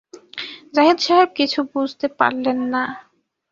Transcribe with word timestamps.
জাহিদ 0.73 0.97
সাহেব 1.05 1.29
কিছু 1.35 1.59
বুঝতে 1.73 2.07
পারলেন 2.19 2.59
না। 2.73 2.83